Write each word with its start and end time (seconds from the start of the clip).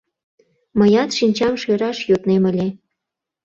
Мыят 0.79 1.09
шинчам 1.17 1.53
шӧраш 1.61 1.97
йоднем 2.09 2.43
ыле. 2.51 2.67